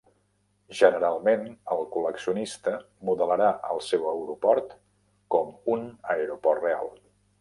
Generalment, 0.77 1.43
el 1.75 1.83
col·leccionista 1.95 2.73
modelarà 3.09 3.49
el 3.75 3.83
seu 3.89 4.07
aeroport 4.15 4.73
com 5.37 5.53
un 5.77 5.85
aeroport 6.17 6.65
real. 6.69 6.91